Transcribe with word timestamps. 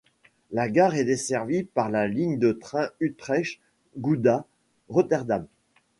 La 0.51 0.67
gare 0.67 0.95
est 0.95 1.03
desservie 1.05 1.63
par 1.63 1.91
la 1.91 2.07
ligne 2.07 2.39
de 2.39 2.53
train 2.53 2.89
Utrecht— 2.99 3.59
Gouda— 3.99 4.47
Rotterdam. 4.89 5.45